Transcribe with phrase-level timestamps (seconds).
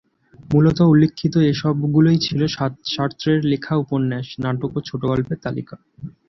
[0.49, 2.41] মূলত উল্লিখিত এ সবগুলোই ছিল
[2.93, 5.75] সার্ত্রে’র লেখা উপন্যাস, নাটক ও ছোটগল্পের তালিকা।